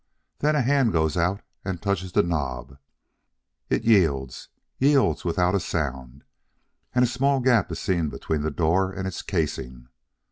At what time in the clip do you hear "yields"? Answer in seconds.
3.83-4.49, 4.79-5.23